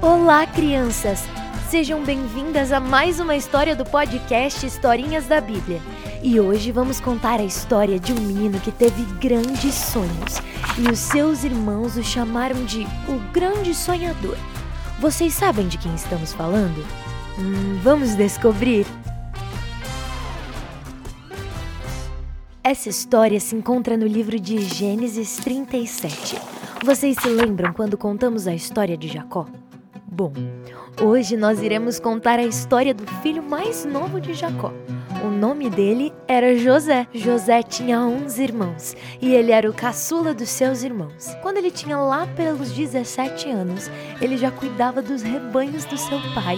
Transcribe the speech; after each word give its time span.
Olá, 0.00 0.46
crianças! 0.46 1.24
Sejam 1.70 2.04
bem-vindas 2.04 2.70
a 2.70 2.78
mais 2.78 3.18
uma 3.18 3.34
história 3.34 3.74
do 3.74 3.84
podcast 3.84 4.66
Historinhas 4.66 5.26
da 5.26 5.40
Bíblia. 5.40 5.80
E 6.22 6.38
hoje 6.38 6.70
vamos 6.70 7.00
contar 7.00 7.40
a 7.40 7.44
história 7.44 7.98
de 7.98 8.12
um 8.12 8.20
menino 8.20 8.60
que 8.60 8.70
teve 8.70 9.02
grandes 9.18 9.74
sonhos 9.74 10.42
e 10.78 10.90
os 10.90 10.98
seus 10.98 11.44
irmãos 11.44 11.96
o 11.96 12.04
chamaram 12.04 12.62
de 12.66 12.82
o 13.08 13.18
Grande 13.32 13.74
Sonhador. 13.74 14.36
Vocês 15.00 15.32
sabem 15.32 15.66
de 15.66 15.78
quem 15.78 15.94
estamos 15.94 16.32
falando? 16.34 16.84
Hum, 17.38 17.80
vamos 17.82 18.14
descobrir? 18.14 18.86
Essa 22.62 22.90
história 22.90 23.40
se 23.40 23.56
encontra 23.56 23.96
no 23.96 24.06
livro 24.06 24.38
de 24.38 24.60
Gênesis 24.60 25.36
37. 25.36 26.36
Vocês 26.84 27.16
se 27.16 27.28
lembram 27.28 27.72
quando 27.72 27.96
contamos 27.96 28.46
a 28.46 28.54
história 28.54 28.96
de 28.96 29.08
Jacó? 29.08 29.46
Bom, 30.16 30.32
hoje 30.98 31.36
nós 31.36 31.60
iremos 31.60 32.00
contar 32.00 32.38
a 32.38 32.42
história 32.42 32.94
do 32.94 33.06
filho 33.20 33.42
mais 33.42 33.84
novo 33.84 34.18
de 34.18 34.32
Jacó. 34.32 34.72
O 35.22 35.28
nome 35.28 35.68
dele 35.68 36.10
era 36.26 36.56
José. 36.56 37.06
José 37.12 37.62
tinha 37.62 38.00
11 38.00 38.42
irmãos 38.42 38.96
e 39.20 39.34
ele 39.34 39.52
era 39.52 39.68
o 39.68 39.74
caçula 39.74 40.32
dos 40.32 40.48
seus 40.48 40.82
irmãos. 40.82 41.36
Quando 41.42 41.58
ele 41.58 41.70
tinha 41.70 41.98
lá 41.98 42.26
pelos 42.28 42.72
17 42.72 43.50
anos, 43.50 43.90
ele 44.18 44.38
já 44.38 44.50
cuidava 44.50 45.02
dos 45.02 45.20
rebanhos 45.20 45.84
do 45.84 45.98
seu 45.98 46.18
pai 46.34 46.56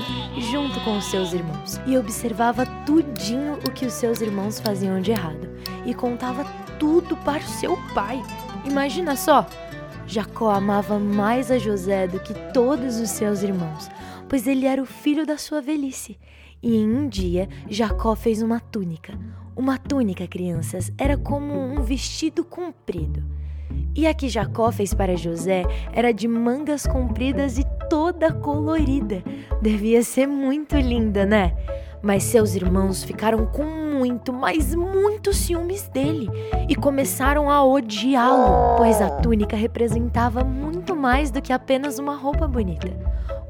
junto 0.53 0.79
com 0.85 0.97
os 0.97 1.07
seus 1.07 1.33
irmãos 1.33 1.81
e 1.85 1.99
observava 1.99 2.65
tudinho 2.87 3.55
o 3.67 3.73
que 3.73 3.87
os 3.87 3.95
seus 3.95 4.21
irmãos 4.21 4.61
faziam 4.61 5.01
de 5.01 5.11
errado 5.11 5.49
e 5.85 5.93
contava 5.93 6.45
tudo 6.79 7.17
para 7.17 7.43
o 7.43 7.49
seu 7.49 7.77
pai. 7.93 8.23
Imagina 8.65 9.17
só! 9.17 9.45
Jacó 10.09 10.49
amava 10.49 10.99
mais 10.99 11.51
a 11.51 11.59
José 11.59 12.09
do 12.09 12.19
que 12.19 12.33
todos 12.55 12.99
os 12.99 13.11
seus 13.11 13.43
irmãos, 13.43 13.91
pois 14.27 14.47
ele 14.47 14.65
era 14.65 14.83
o 14.83 14.87
filho 14.87 15.27
da 15.27 15.37
sua 15.37 15.61
velhice. 15.61 16.19
E 16.63 16.77
em 16.79 16.91
um 16.91 17.07
dia, 17.07 17.47
Jacó 17.69 18.17
fez 18.17 18.41
uma 18.41 18.59
túnica. 18.59 19.13
Uma 19.55 19.77
túnica, 19.77 20.27
crianças, 20.27 20.91
era 20.97 21.19
como 21.19 21.53
um 21.53 21.83
vestido 21.83 22.43
comprido. 22.43 23.23
E 23.95 24.07
a 24.07 24.15
que 24.15 24.31
Jacó 24.31 24.73
fez 24.73 24.95
para 24.95 25.15
José 25.15 25.65
era 25.93 26.11
de 26.11 26.27
mangas 26.27 26.87
compridas 26.87 27.59
e 27.59 27.65
toda 27.91 28.33
colorida. 28.33 29.23
Devia 29.61 30.03
ser 30.03 30.27
muito 30.27 30.75
linda, 30.75 31.27
né? 31.27 31.55
Mas 32.03 32.23
seus 32.23 32.55
irmãos 32.55 33.03
ficaram 33.03 33.47
com 33.47 33.65
muito, 33.65 34.33
mas 34.33 34.75
muito 34.75 35.33
ciúmes 35.33 35.89
dele 35.89 36.29
e 36.69 36.77
começaram 36.77 37.51
a 37.51 37.65
odiá-lo, 37.65 38.77
pois 38.77 39.03
a 39.03 39.11
túnica 39.11 39.57
representava 39.57 40.45
muito 40.45 40.95
mais 40.95 41.31
do 41.31 41.43
que 41.43 41.53
apenas 41.53 41.99
uma 41.99 42.15
roupa 42.15 42.47
bonita. 42.47 42.89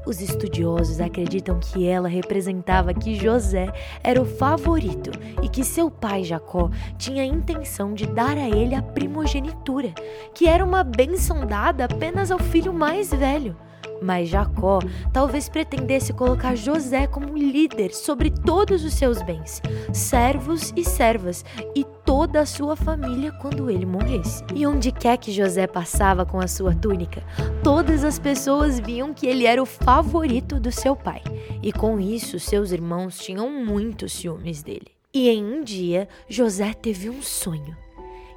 Os 0.05 0.21
estudiosos 0.21 0.99
acreditam 0.99 1.59
que 1.59 1.85
ela 1.85 2.07
representava 2.07 2.93
que 2.95 3.13
José 3.13 3.71
era 4.03 4.19
o 4.19 4.25
favorito 4.25 5.11
e 5.43 5.47
que 5.47 5.63
seu 5.63 5.91
pai 5.91 6.23
Jacó 6.23 6.71
tinha 6.97 7.21
a 7.21 7.27
intenção 7.27 7.93
de 7.93 8.07
dar 8.07 8.35
a 8.35 8.49
ele 8.49 8.73
a 8.73 8.81
primogenitura, 8.81 9.93
que 10.33 10.47
era 10.47 10.65
uma 10.65 10.83
bênção 10.83 11.45
dada 11.45 11.85
apenas 11.85 12.31
ao 12.31 12.39
filho 12.39 12.73
mais 12.73 13.13
velho. 13.13 13.55
Mas 14.01 14.29
Jacó 14.29 14.79
talvez 15.11 15.49
pretendesse 15.49 16.13
colocar 16.13 16.55
José 16.55 17.07
como 17.07 17.37
líder 17.37 17.93
sobre 17.93 18.29
todos 18.29 18.83
os 18.83 18.93
seus 18.93 19.21
bens, 19.21 19.61
servos 19.93 20.73
e 20.75 20.83
servas, 20.83 21.43
e 21.75 21.83
toda 22.05 22.41
a 22.41 22.45
sua 22.45 22.75
família 22.75 23.31
quando 23.33 23.69
ele 23.69 23.85
morresse. 23.85 24.43
E 24.55 24.65
onde 24.65 24.91
quer 24.91 25.17
que 25.17 25.31
José 25.31 25.67
passava 25.67 26.25
com 26.25 26.39
a 26.39 26.47
sua 26.47 26.73
túnica, 26.73 27.23
todas 27.63 28.03
as 28.03 28.17
pessoas 28.17 28.79
viam 28.79 29.13
que 29.13 29.27
ele 29.27 29.45
era 29.45 29.61
o 29.61 29.65
favorito 29.65 30.59
do 30.59 30.71
seu 30.71 30.95
pai. 30.95 31.21
E 31.61 31.71
com 31.71 31.99
isso, 31.99 32.39
seus 32.39 32.71
irmãos 32.71 33.17
tinham 33.17 33.49
muitos 33.49 34.13
ciúmes 34.13 34.63
dele. 34.63 34.87
E 35.13 35.27
em 35.29 35.43
um 35.43 35.63
dia, 35.63 36.07
José 36.27 36.73
teve 36.73 37.09
um 37.09 37.21
sonho. 37.21 37.75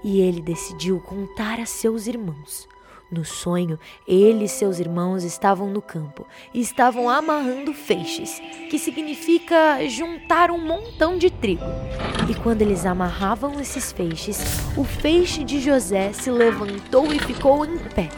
E 0.03 0.21
ele 0.21 0.41
decidiu 0.41 1.01
contar 1.01 1.61
a 1.61 1.67
seus 1.67 2.06
irmãos. 2.06 2.67
No 3.12 3.27
sonho, 3.27 3.78
ele 4.09 4.47
e 4.47 4.49
seus 4.49 4.81
irmãos 4.81 5.23
estavam 5.23 5.69
no 5.69 5.83
campo 5.83 6.27
e 6.55 6.61
estavam 6.62 7.11
amarrando 7.11 7.75
feixes, 7.75 8.41
que 8.71 8.78
significa 8.78 9.87
juntar 9.87 10.50
um 10.50 10.56
montão 10.56 11.19
de 11.19 11.28
trigo. 11.28 11.62
E 12.31 12.34
quando 12.34 12.62
eles 12.62 12.87
amarravam 12.87 13.61
esses 13.61 13.93
feixes, 13.93 14.39
o 14.78 14.83
feixe 14.83 15.45
de 15.45 15.61
José 15.61 16.15
se 16.15 16.31
levantou 16.31 17.12
e 17.12 17.19
ficou 17.19 17.67
em 17.67 17.77
pé 17.77 18.09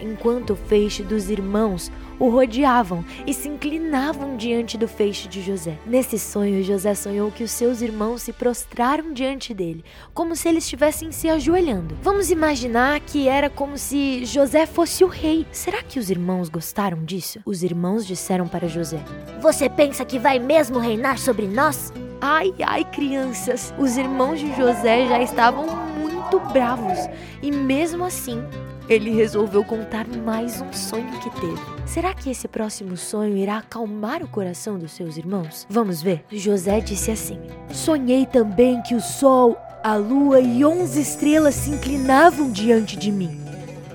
enquanto 0.00 0.52
o 0.52 0.56
feixe 0.56 1.02
dos 1.02 1.30
irmãos 1.30 1.90
o 2.18 2.28
rodeavam 2.28 3.04
e 3.26 3.34
se 3.34 3.48
inclinavam 3.48 4.36
diante 4.36 4.76
do 4.76 4.88
feixe 4.88 5.28
de 5.28 5.42
José. 5.42 5.78
Nesse 5.86 6.18
sonho, 6.18 6.62
José 6.62 6.94
sonhou 6.94 7.30
que 7.30 7.44
os 7.44 7.50
seus 7.50 7.80
irmãos 7.80 8.22
se 8.22 8.32
prostraram 8.32 9.12
diante 9.12 9.52
dele, 9.52 9.84
como 10.12 10.34
se 10.36 10.48
eles 10.48 10.64
estivessem 10.64 11.12
se 11.12 11.28
ajoelhando. 11.28 11.96
Vamos 12.02 12.30
imaginar 12.30 13.00
que 13.00 13.28
era 13.28 13.50
como 13.50 13.76
se 13.78 14.24
José 14.24 14.66
fosse 14.66 15.04
o 15.04 15.08
rei. 15.08 15.46
Será 15.52 15.82
que 15.82 15.98
os 15.98 16.10
irmãos 16.10 16.48
gostaram 16.48 17.04
disso? 17.04 17.40
Os 17.44 17.62
irmãos 17.62 18.06
disseram 18.06 18.46
para 18.48 18.68
José: 18.68 19.00
Você 19.40 19.68
pensa 19.68 20.04
que 20.04 20.18
vai 20.18 20.38
mesmo 20.38 20.78
reinar 20.78 21.18
sobre 21.18 21.46
nós? 21.46 21.92
Ai, 22.20 22.54
ai, 22.64 22.84
crianças! 22.84 23.74
Os 23.78 23.96
irmãos 23.96 24.40
de 24.40 24.54
José 24.56 25.06
já 25.06 25.20
estavam 25.20 25.66
muito 25.98 26.40
bravos 26.52 26.98
e, 27.42 27.52
mesmo 27.52 28.04
assim, 28.04 28.42
ele 28.88 29.10
resolveu 29.10 29.64
contar 29.64 30.06
mais 30.06 30.60
um 30.60 30.72
sonho 30.72 31.10
que 31.20 31.30
teve. 31.40 31.60
Será 31.86 32.12
que 32.14 32.30
esse 32.30 32.46
próximo 32.46 32.96
sonho 32.96 33.36
irá 33.36 33.58
acalmar 33.58 34.22
o 34.22 34.28
coração 34.28 34.78
dos 34.78 34.92
seus 34.92 35.16
irmãos? 35.16 35.66
Vamos 35.70 36.02
ver. 36.02 36.24
José 36.30 36.80
disse 36.80 37.10
assim: 37.10 37.38
Sonhei 37.72 38.26
também 38.26 38.82
que 38.82 38.94
o 38.94 39.00
sol, 39.00 39.56
a 39.82 39.96
lua 39.96 40.40
e 40.40 40.64
onze 40.64 41.00
estrelas 41.00 41.54
se 41.54 41.70
inclinavam 41.70 42.50
diante 42.50 42.96
de 42.96 43.10
mim. 43.10 43.40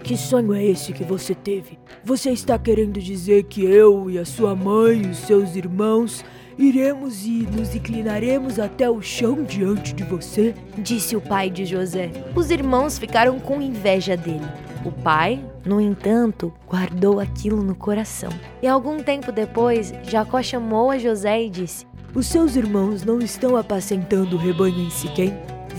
Que 0.03 0.17
sonho 0.17 0.53
é 0.53 0.65
esse 0.65 0.91
que 0.91 1.03
você 1.03 1.35
teve? 1.35 1.77
Você 2.03 2.31
está 2.31 2.57
querendo 2.57 2.99
dizer 2.99 3.43
que 3.43 3.63
eu 3.63 4.09
e 4.09 4.17
a 4.17 4.25
sua 4.25 4.55
mãe 4.55 5.03
e 5.03 5.09
os 5.09 5.19
seus 5.19 5.55
irmãos 5.55 6.25
iremos 6.57 7.25
e 7.25 7.47
nos 7.55 7.75
inclinaremos 7.75 8.57
até 8.57 8.89
o 8.89 9.01
chão 9.01 9.43
diante 9.43 9.93
de 9.93 10.03
você? 10.03 10.55
Disse 10.77 11.15
o 11.15 11.21
pai 11.21 11.49
de 11.49 11.65
José. 11.65 12.09
Os 12.35 12.49
irmãos 12.49 12.97
ficaram 12.97 13.39
com 13.39 13.61
inveja 13.61 14.17
dele. 14.17 14.47
O 14.85 14.91
pai, 14.91 15.43
no 15.65 15.81
entanto, 15.81 16.53
guardou 16.67 17.19
aquilo 17.19 17.61
no 17.61 17.75
coração. 17.75 18.29
E 18.61 18.67
algum 18.67 19.03
tempo 19.03 19.31
depois, 19.31 19.93
Jacó 20.03 20.41
chamou 20.41 20.89
a 20.89 20.97
José 20.97 21.43
e 21.43 21.49
disse: 21.49 21.85
Os 22.15 22.27
seus 22.27 22.55
irmãos 22.55 23.03
não 23.03 23.19
estão 23.19 23.57
apacentando 23.57 24.35
o 24.35 24.39
rebanho 24.39 24.79
em 24.79 24.89
Siquém? 24.89 25.33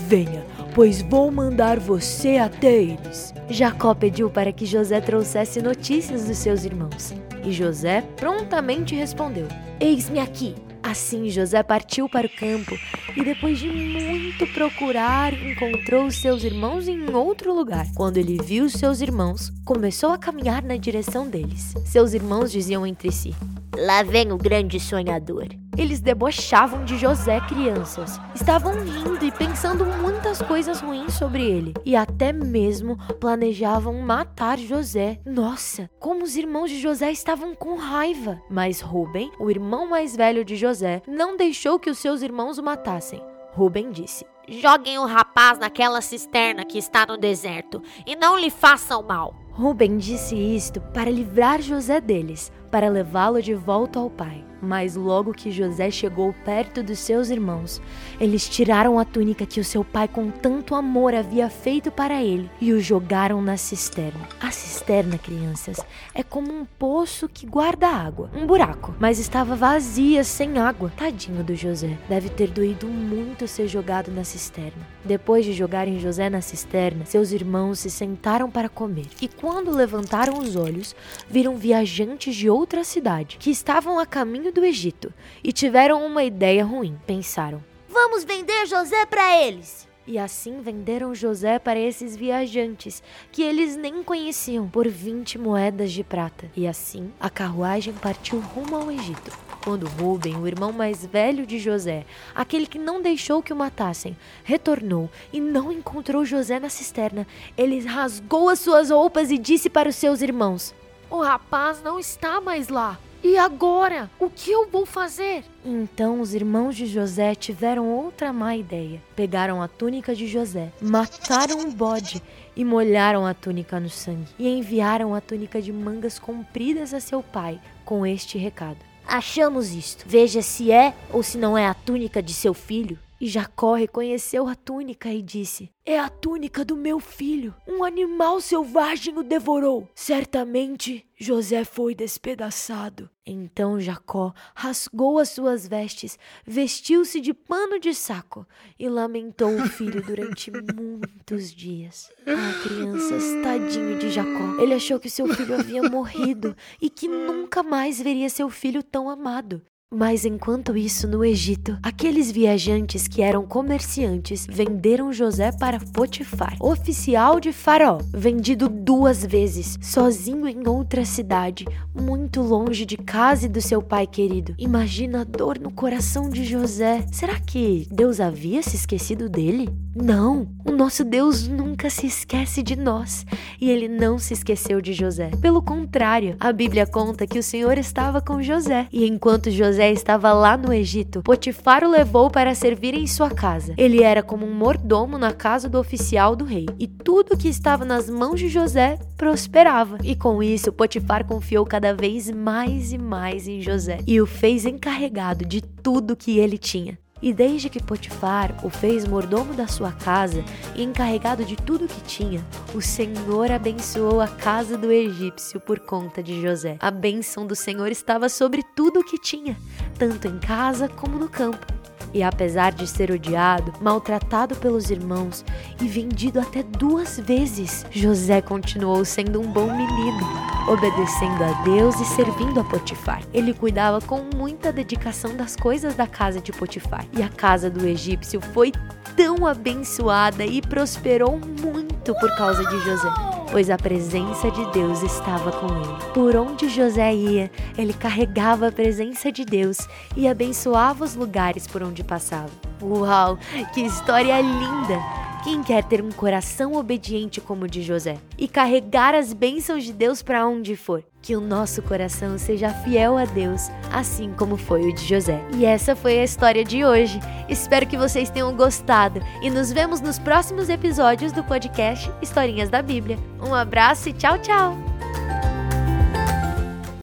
Venha, 0.07 0.43
pois 0.75 1.01
vou 1.01 1.31
mandar 1.31 1.79
você 1.79 2.37
até 2.37 2.73
eles. 2.73 3.33
Jacó 3.49 3.93
pediu 3.93 4.29
para 4.29 4.51
que 4.51 4.65
José 4.65 5.01
trouxesse 5.01 5.61
notícias 5.61 6.25
dos 6.25 6.37
seus 6.37 6.63
irmãos. 6.63 7.13
E 7.43 7.51
José 7.51 8.03
prontamente 8.17 8.93
respondeu: 8.93 9.47
Eis-me 9.79 10.19
aqui. 10.19 10.55
Assim 10.83 11.29
José 11.29 11.61
partiu 11.61 12.09
para 12.09 12.27
o 12.27 12.29
campo 12.29 12.71
e, 13.15 13.23
depois 13.23 13.59
de 13.59 13.67
muito 13.67 14.47
procurar, 14.47 15.33
encontrou 15.33 16.09
seus 16.11 16.43
irmãos 16.43 16.87
em 16.87 17.13
outro 17.13 17.53
lugar. 17.53 17.85
Quando 17.95 18.17
ele 18.17 18.37
viu 18.43 18.69
seus 18.69 18.99
irmãos, 18.99 19.51
começou 19.63 20.11
a 20.11 20.17
caminhar 20.17 20.63
na 20.63 20.77
direção 20.77 21.29
deles. 21.29 21.73
Seus 21.85 22.13
irmãos 22.13 22.51
diziam 22.51 22.85
entre 22.85 23.11
si: 23.11 23.35
Lá 23.77 24.03
vem 24.03 24.31
o 24.31 24.37
grande 24.37 24.79
sonhador. 24.79 25.47
Eles 25.77 26.01
debochavam 26.01 26.83
de 26.83 26.97
José 26.97 27.39
crianças. 27.47 28.19
Estavam 28.35 28.73
rindo 28.73 29.23
e 29.23 29.30
pensando 29.61 29.85
muitas 29.85 30.41
coisas 30.41 30.81
ruins 30.81 31.13
sobre 31.13 31.45
ele. 31.45 31.75
E 31.85 31.95
até 31.95 32.33
mesmo 32.33 32.97
planejavam 33.19 33.93
matar 34.01 34.57
José. 34.57 35.19
Nossa, 35.23 35.87
como 35.99 36.23
os 36.23 36.35
irmãos 36.35 36.71
de 36.71 36.81
José 36.81 37.11
estavam 37.11 37.53
com 37.53 37.75
raiva. 37.75 38.41
Mas 38.49 38.81
Ruben, 38.81 39.31
o 39.39 39.51
irmão 39.51 39.87
mais 39.87 40.15
velho 40.15 40.43
de 40.43 40.55
José, 40.55 41.03
não 41.07 41.37
deixou 41.37 41.77
que 41.77 41.91
os 41.91 41.99
seus 41.99 42.23
irmãos 42.23 42.57
o 42.57 42.63
matassem. 42.63 43.21
Ruben 43.53 43.91
disse: 43.91 44.25
Joguem 44.49 44.97
o 44.97 45.05
rapaz 45.05 45.59
naquela 45.59 46.01
cisterna 46.01 46.65
que 46.65 46.79
está 46.79 47.05
no 47.05 47.15
deserto 47.15 47.83
e 48.07 48.15
não 48.15 48.39
lhe 48.39 48.49
façam 48.49 49.03
mal. 49.03 49.35
Ruben 49.51 49.97
disse 49.97 50.35
isto 50.35 50.81
para 50.91 51.11
livrar 51.11 51.61
José 51.61 52.01
deles, 52.01 52.51
para 52.71 52.89
levá-lo 52.89 53.41
de 53.41 53.53
volta 53.53 53.99
ao 53.99 54.09
pai. 54.09 54.43
Mas 54.61 54.95
logo 54.95 55.33
que 55.33 55.51
José 55.51 55.89
chegou 55.89 56.35
perto 56.45 56.83
dos 56.83 56.99
seus 56.99 57.31
irmãos, 57.31 57.81
eles 58.19 58.47
tiraram 58.47 58.99
a 58.99 59.03
túnica 59.03 59.43
que 59.43 59.59
o 59.59 59.63
seu 59.63 59.83
pai 59.83 60.07
com 60.07 60.29
tanto 60.29 60.75
amor 60.75 61.15
havia 61.15 61.49
feito 61.49 61.91
para 61.91 62.21
ele 62.21 62.49
e 62.61 62.71
o 62.71 62.79
jogaram 62.79 63.41
na 63.41 63.57
cisterna. 63.57 64.29
A 64.39 64.51
cisterna, 64.51 65.17
crianças, 65.17 65.79
é 66.13 66.21
como 66.21 66.53
um 66.53 66.63
poço 66.77 67.27
que 67.27 67.47
guarda 67.47 67.87
água, 67.87 68.29
um 68.35 68.45
buraco, 68.45 68.93
mas 68.99 69.17
estava 69.17 69.55
vazia, 69.55 70.23
sem 70.23 70.59
água. 70.59 70.91
Tadinho 70.95 71.43
do 71.43 71.55
José, 71.55 71.97
deve 72.07 72.29
ter 72.29 72.51
doído 72.51 72.87
muito 72.87 73.47
ser 73.47 73.67
jogado 73.67 74.11
na 74.11 74.23
cisterna. 74.23 74.87
Depois 75.03 75.43
de 75.43 75.53
jogarem 75.53 75.99
José 75.99 76.29
na 76.29 76.41
cisterna, 76.41 77.05
seus 77.05 77.31
irmãos 77.31 77.79
se 77.79 77.89
sentaram 77.89 78.51
para 78.51 78.69
comer. 78.69 79.07
E 79.19 79.27
quando 79.27 79.71
levantaram 79.71 80.37
os 80.37 80.55
olhos, 80.55 80.95
viram 81.27 81.57
viajantes 81.57 82.35
de 82.35 82.47
outro 82.47 82.60
outra 82.61 82.83
cidade, 82.83 83.37
que 83.39 83.49
estavam 83.49 83.97
a 83.97 84.05
caminho 84.05 84.51
do 84.53 84.63
Egito, 84.63 85.11
e 85.43 85.51
tiveram 85.51 86.05
uma 86.05 86.23
ideia 86.23 86.63
ruim. 86.63 86.97
Pensaram: 87.05 87.61
Vamos 87.89 88.23
vender 88.23 88.65
José 88.67 89.05
para 89.05 89.35
eles. 89.43 89.89
E 90.07 90.17
assim 90.17 90.61
venderam 90.61 91.13
José 91.13 91.59
para 91.59 91.79
esses 91.79 92.15
viajantes, 92.15 93.03
que 93.31 93.43
eles 93.43 93.75
nem 93.75 94.03
conheciam, 94.03 94.67
por 94.67 94.87
20 94.87 95.37
moedas 95.37 95.91
de 95.91 96.03
prata. 96.03 96.51
E 96.55 96.67
assim 96.67 97.11
a 97.19 97.29
carruagem 97.29 97.93
partiu 97.93 98.39
rumo 98.39 98.75
ao 98.75 98.91
Egito. 98.91 99.31
Quando 99.63 99.87
Ruben, 99.87 100.37
o 100.37 100.47
irmão 100.47 100.71
mais 100.71 101.05
velho 101.05 101.45
de 101.45 101.59
José, 101.59 102.03
aquele 102.33 102.65
que 102.65 102.79
não 102.79 102.99
deixou 102.99 103.43
que 103.43 103.53
o 103.53 103.55
matassem, 103.55 104.17
retornou 104.43 105.07
e 105.31 105.39
não 105.39 105.71
encontrou 105.71 106.25
José 106.25 106.59
na 106.59 106.69
cisterna, 106.69 107.27
ele 107.55 107.79
rasgou 107.85 108.49
as 108.49 108.59
suas 108.59 108.89
roupas 108.89 109.29
e 109.29 109.37
disse 109.37 109.69
para 109.69 109.89
os 109.89 109.95
seus 109.95 110.23
irmãos: 110.23 110.73
O 111.11 111.21
rapaz 111.21 111.83
não 111.83 111.99
está 111.99 112.39
mais 112.39 112.69
lá. 112.69 112.97
E 113.21 113.37
agora? 113.37 114.09
O 114.17 114.29
que 114.29 114.49
eu 114.49 114.69
vou 114.69 114.85
fazer? 114.85 115.43
Então 115.63 116.21
os 116.21 116.33
irmãos 116.33 116.73
de 116.73 116.85
José 116.85 117.35
tiveram 117.35 117.87
outra 117.89 118.31
má 118.31 118.55
ideia. 118.55 119.01
Pegaram 119.13 119.61
a 119.61 119.67
túnica 119.67 120.15
de 120.15 120.25
José, 120.25 120.71
mataram 120.81 121.59
o 121.59 121.71
bode 121.71 122.23
e 122.55 122.63
molharam 122.63 123.27
a 123.27 123.33
túnica 123.33 123.77
no 123.77 123.89
sangue. 123.89 124.31
E 124.39 124.47
enviaram 124.47 125.13
a 125.13 125.19
túnica 125.19 125.61
de 125.61 125.73
mangas 125.73 126.17
compridas 126.17 126.93
a 126.93 127.01
seu 127.01 127.21
pai 127.21 127.59
com 127.83 128.05
este 128.05 128.37
recado: 128.37 128.79
Achamos 129.05 129.73
isto. 129.73 130.05
Veja 130.07 130.41
se 130.41 130.71
é 130.71 130.93
ou 131.11 131.21
se 131.21 131.37
não 131.37 131.57
é 131.57 131.67
a 131.67 131.73
túnica 131.73 132.23
de 132.23 132.33
seu 132.33 132.53
filho. 132.53 132.97
E 133.21 133.27
Jacó 133.27 133.75
reconheceu 133.75 134.47
a 134.47 134.55
túnica 134.55 135.13
e 135.13 135.21
disse: 135.21 135.69
É 135.85 135.99
a 135.99 136.09
túnica 136.09 136.65
do 136.65 136.75
meu 136.75 136.99
filho. 136.99 137.53
Um 137.67 137.83
animal 137.83 138.41
selvagem 138.41 139.15
o 139.15 139.21
devorou. 139.21 139.87
Certamente 139.93 141.05
José 141.15 141.63
foi 141.63 141.93
despedaçado. 141.93 143.07
Então 143.23 143.79
Jacó 143.79 144.33
rasgou 144.55 145.19
as 145.19 145.29
suas 145.29 145.67
vestes, 145.67 146.17
vestiu-se 146.43 147.21
de 147.21 147.31
pano 147.31 147.79
de 147.79 147.93
saco 147.93 148.43
e 148.79 148.89
lamentou 148.89 149.53
o 149.55 149.67
filho 149.67 150.01
durante 150.01 150.49
muitos 150.73 151.53
dias. 151.53 152.11
Ah, 152.25 152.63
crianças, 152.63 153.23
tadinho 153.43 153.99
de 153.99 154.09
Jacó. 154.09 154.59
Ele 154.59 154.73
achou 154.73 154.99
que 154.99 155.11
seu 155.11 155.27
filho 155.27 155.53
havia 155.53 155.83
morrido 155.83 156.57
e 156.81 156.89
que 156.89 157.07
nunca 157.07 157.61
mais 157.61 158.01
veria 158.01 158.31
seu 158.31 158.49
filho 158.49 158.81
tão 158.81 159.07
amado. 159.07 159.61
Mas 159.93 160.23
enquanto 160.23 160.77
isso, 160.77 161.05
no 161.05 161.23
Egito, 161.23 161.77
aqueles 161.83 162.31
viajantes 162.31 163.09
que 163.09 163.21
eram 163.21 163.45
comerciantes 163.45 164.47
venderam 164.49 165.11
José 165.11 165.51
para 165.51 165.81
Potifar, 165.81 166.55
oficial 166.61 167.41
de 167.41 167.51
Faraó, 167.51 167.97
vendido 168.13 168.69
duas 168.69 169.25
vezes, 169.25 169.77
sozinho 169.81 170.47
em 170.47 170.65
outra 170.65 171.03
cidade, 171.03 171.67
muito 171.93 172.41
longe 172.41 172.85
de 172.85 172.95
casa 172.95 173.47
e 173.47 173.49
do 173.49 173.59
seu 173.59 173.81
pai 173.81 174.07
querido. 174.07 174.55
Imagina 174.57 175.21
a 175.21 175.23
dor 175.25 175.59
no 175.59 175.69
coração 175.69 176.29
de 176.29 176.45
José. 176.45 177.05
Será 177.11 177.37
que 177.37 177.85
Deus 177.91 178.21
havia 178.21 178.63
se 178.63 178.77
esquecido 178.77 179.27
dele? 179.27 179.69
Não, 179.93 180.47
o 180.63 180.71
nosso 180.71 181.03
Deus 181.03 181.49
nunca 181.49 181.89
se 181.89 182.07
esquece 182.07 182.63
de 182.63 182.77
nós 182.77 183.25
e 183.59 183.69
ele 183.69 183.89
não 183.89 184.17
se 184.17 184.33
esqueceu 184.33 184.79
de 184.79 184.93
José. 184.93 185.31
Pelo 185.41 185.61
contrário, 185.61 186.37
a 186.39 186.53
Bíblia 186.53 186.87
conta 186.87 187.27
que 187.27 187.37
o 187.37 187.43
Senhor 187.43 187.77
estava 187.77 188.21
com 188.21 188.41
José 188.41 188.87
e 188.89 189.05
enquanto 189.05 189.51
José 189.81 189.91
estava 189.93 190.31
lá 190.31 190.55
no 190.55 190.71
Egito, 190.71 191.23
Potifar 191.23 191.83
o 191.83 191.89
levou 191.89 192.29
para 192.29 192.53
servir 192.53 192.93
em 192.93 193.07
sua 193.07 193.31
casa. 193.31 193.73
Ele 193.75 194.03
era 194.03 194.21
como 194.21 194.45
um 194.45 194.53
mordomo 194.53 195.17
na 195.17 195.33
casa 195.33 195.67
do 195.67 195.79
oficial 195.79 196.35
do 196.35 196.45
rei 196.45 196.67
e 196.77 196.85
tudo 196.85 197.35
que 197.35 197.47
estava 197.47 197.83
nas 197.83 198.07
mãos 198.07 198.39
de 198.39 198.47
José 198.47 198.99
prosperava. 199.17 199.97
E 200.03 200.15
com 200.15 200.43
isso, 200.43 200.71
Potifar 200.71 201.25
confiou 201.25 201.65
cada 201.65 201.95
vez 201.95 202.29
mais 202.29 202.93
e 202.93 202.97
mais 202.99 203.47
em 203.47 203.59
José 203.59 203.97
e 204.05 204.21
o 204.21 204.27
fez 204.27 204.67
encarregado 204.67 205.43
de 205.45 205.61
tudo 205.61 206.15
que 206.15 206.37
ele 206.37 206.59
tinha. 206.59 207.00
E 207.21 207.33
desde 207.33 207.69
que 207.69 207.81
Potifar 207.81 208.55
o 208.63 208.69
fez 208.69 209.07
mordomo 209.07 209.53
da 209.53 209.67
sua 209.67 209.91
casa 209.91 210.43
e 210.75 210.83
encarregado 210.83 211.45
de 211.45 211.55
tudo 211.55 211.87
que 211.87 212.01
tinha, 212.01 212.45
o 212.73 212.81
Senhor 212.81 213.51
abençoou 213.51 214.19
a 214.19 214.27
casa 214.27 214.77
do 214.77 214.91
egípcio 214.91 215.59
por 215.59 215.79
conta 215.79 216.23
de 216.23 216.41
José. 216.41 216.77
A 216.79 216.89
bênção 216.89 217.45
do 217.45 217.55
Senhor 217.55 217.91
estava 217.91 218.29
sobre 218.29 218.63
tudo 218.75 219.01
o 219.01 219.03
que 219.03 219.19
tinha, 219.19 219.57
tanto 219.97 220.27
em 220.27 220.39
casa 220.39 220.87
como 220.87 221.19
no 221.19 221.29
campo. 221.29 221.80
E 222.13 222.23
apesar 222.23 222.71
de 222.73 222.87
ser 222.87 223.11
odiado, 223.11 223.73
maltratado 223.81 224.55
pelos 224.55 224.89
irmãos 224.89 225.45
e 225.81 225.87
vendido 225.87 226.39
até 226.39 226.63
duas 226.63 227.19
vezes, 227.19 227.85
José 227.91 228.41
continuou 228.41 229.03
sendo 229.05 229.39
um 229.39 229.51
bom 229.51 229.71
menino, 229.71 230.27
obedecendo 230.67 231.43
a 231.43 231.63
Deus 231.63 231.99
e 231.99 232.05
servindo 232.05 232.59
a 232.59 232.63
Potifar. 232.63 233.21
Ele 233.33 233.53
cuidava 233.53 234.01
com 234.01 234.21
muita 234.35 234.71
dedicação 234.71 235.35
das 235.35 235.55
coisas 235.55 235.95
da 235.95 236.07
casa 236.07 236.41
de 236.41 236.51
Potifar. 236.51 237.05
E 237.17 237.23
a 237.23 237.29
casa 237.29 237.69
do 237.69 237.85
egípcio 237.87 238.41
foi 238.53 238.71
tão 239.15 239.45
abençoada 239.45 240.45
e 240.45 240.61
prosperou 240.61 241.39
muito 241.39 242.13
por 242.15 242.35
causa 242.35 242.63
de 242.63 242.79
José 242.79 243.30
pois 243.51 243.69
a 243.69 243.77
presença 243.77 244.49
de 244.49 244.65
Deus 244.71 245.03
estava 245.03 245.51
com 245.51 245.67
ele. 245.67 246.11
Por 246.13 246.35
onde 246.35 246.69
José 246.69 247.13
ia, 247.13 247.51
ele 247.77 247.93
carregava 247.93 248.67
a 248.67 248.71
presença 248.71 249.31
de 249.31 249.43
Deus 249.43 249.87
e 250.15 250.27
abençoava 250.27 251.03
os 251.03 251.15
lugares 251.15 251.67
por 251.67 251.83
onde 251.83 252.03
passava. 252.03 252.49
Uau, 252.81 253.37
que 253.73 253.81
história 253.81 254.39
linda! 254.39 255.20
Quem 255.43 255.63
quer 255.63 255.83
ter 255.83 256.03
um 256.03 256.11
coração 256.11 256.75
obediente 256.75 257.41
como 257.41 257.65
o 257.65 257.67
de 257.67 257.81
José 257.81 258.17
e 258.37 258.47
carregar 258.47 259.15
as 259.15 259.33
bênçãos 259.33 259.83
de 259.83 259.91
Deus 259.91 260.21
para 260.21 260.45
onde 260.45 260.75
for? 260.75 261.03
Que 261.19 261.35
o 261.35 261.41
nosso 261.41 261.81
coração 261.81 262.37
seja 262.37 262.69
fiel 262.69 263.17
a 263.17 263.25
Deus, 263.25 263.69
assim 263.91 264.33
como 264.33 264.55
foi 264.55 264.87
o 264.87 264.93
de 264.93 265.03
José. 265.03 265.43
E 265.55 265.65
essa 265.65 265.95
foi 265.95 266.19
a 266.19 266.23
história 266.23 266.63
de 266.63 266.85
hoje. 266.85 267.19
Espero 267.49 267.87
que 267.87 267.97
vocês 267.97 268.29
tenham 268.29 268.55
gostado 268.55 269.19
e 269.41 269.49
nos 269.49 269.71
vemos 269.71 269.99
nos 269.99 270.19
próximos 270.19 270.69
episódios 270.69 271.31
do 271.31 271.43
podcast 271.43 272.11
Historinhas 272.21 272.69
da 272.69 272.83
Bíblia. 272.83 273.17
Um 273.39 273.55
abraço 273.55 274.09
e 274.09 274.13
tchau, 274.13 274.37
tchau! 274.39 274.90